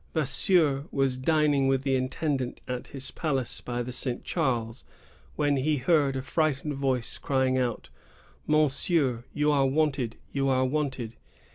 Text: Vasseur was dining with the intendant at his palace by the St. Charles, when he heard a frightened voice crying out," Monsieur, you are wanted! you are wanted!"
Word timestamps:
Vasseur 0.15 0.85
was 0.89 1.15
dining 1.15 1.67
with 1.67 1.83
the 1.83 1.95
intendant 1.95 2.59
at 2.67 2.87
his 2.87 3.11
palace 3.11 3.61
by 3.61 3.83
the 3.83 3.91
St. 3.91 4.23
Charles, 4.23 4.83
when 5.35 5.57
he 5.57 5.77
heard 5.77 6.15
a 6.15 6.23
frightened 6.23 6.73
voice 6.73 7.19
crying 7.19 7.59
out," 7.59 7.89
Monsieur, 8.47 9.25
you 9.31 9.51
are 9.51 9.67
wanted! 9.67 10.15
you 10.31 10.49
are 10.49 10.65
wanted!" 10.65 11.17